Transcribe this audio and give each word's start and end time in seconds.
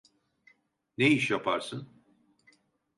Ne 0.97 1.07
iş 1.09 1.29
yaparsın? 1.31 1.87